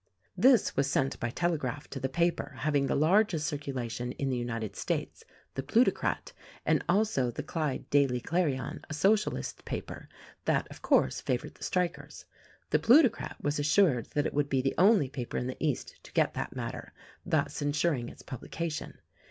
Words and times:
This 0.35 0.75
was 0.75 0.89
sent 0.89 1.19
by 1.19 1.29
telegraph 1.29 1.87
to 1.91 1.99
the 1.99 2.09
paper 2.09 2.55
having 2.61 2.87
the 2.87 2.95
largest 2.95 3.45
circulation 3.45 4.13
in 4.13 4.29
the 4.29 4.35
United 4.35 4.75
States, 4.75 5.23
"The 5.53 5.61
Plutocrat," 5.61 6.33
and 6.65 6.83
also 6.89 7.29
the 7.29 7.43
"Clyde 7.43 7.87
Daily 7.91 8.19
Clarion"— 8.19 8.81
a 8.89 8.95
Socialist 8.95 9.63
paper, 9.63 10.09
that, 10.45 10.67
of 10.71 10.81
course, 10.81 11.21
favored 11.21 11.53
the 11.53 11.63
strikers. 11.63 12.25
The 12.71 12.79
"Plutocrat" 12.79 13.35
was 13.43 13.59
assured 13.59 14.07
that 14.15 14.25
it 14.25 14.33
would 14.33 14.49
be 14.49 14.63
the 14.63 14.73
only 14.75 15.07
paper 15.07 15.37
in 15.37 15.45
the 15.45 15.63
East 15.63 15.99
to 16.03 16.11
get 16.13 16.33
that 16.33 16.55
matter— 16.55 16.93
thus 17.23 17.61
insuring 17.61 18.09
its 18.09 18.23
publication. 18.23 18.97